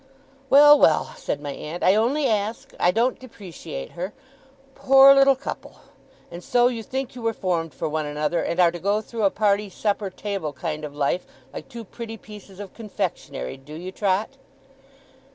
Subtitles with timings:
[0.49, 1.83] 'Well, well!' said my aunt.
[1.83, 2.73] 'I only ask.
[2.79, 4.13] I don't depreciate her.
[4.73, 5.75] Poor little couple!
[6.31, 9.25] And so you think you were formed for one another, and are to go through
[9.25, 13.91] a party supper table kind of life, like two pretty pieces of confectionery, do you,
[13.91, 14.37] Trot?